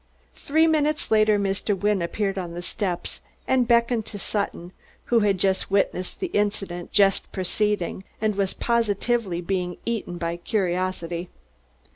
[0.33, 1.77] Three minutes later Mr.
[1.77, 4.71] Wynne appeared on the steps again and beckoned to Sutton,
[5.13, 11.29] who had just witnessed the incident just preceding, and was positively being eaten by curiosity.